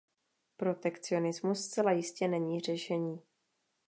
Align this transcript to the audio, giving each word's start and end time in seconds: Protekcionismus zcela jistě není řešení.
Protekcionismus 0.57 1.59
zcela 1.59 1.91
jistě 1.91 2.27
není 2.27 2.59
řešení. 2.59 3.19